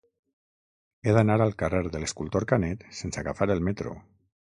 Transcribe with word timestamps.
He 1.03 1.13
d'anar 1.17 1.35
al 1.45 1.53
carrer 1.63 1.83
de 1.91 2.03
l'Escultor 2.05 2.49
Canet 2.55 2.89
sense 3.05 3.25
agafar 3.25 3.53
el 3.59 3.67
metro. 3.73 3.99